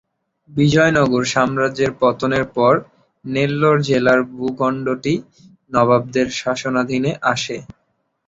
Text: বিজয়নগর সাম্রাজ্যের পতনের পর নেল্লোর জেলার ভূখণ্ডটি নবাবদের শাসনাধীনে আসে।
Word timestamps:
বিজয়নগর 0.49 1.23
সাম্রাজ্যের 1.33 1.91
পতনের 2.01 2.45
পর 2.55 2.73
নেল্লোর 3.25 3.77
জেলার 3.87 4.19
ভূখণ্ডটি 4.31 5.13
নবাবদের 5.71 6.27
শাসনাধীনে 6.39 7.11
আসে। 7.31 7.57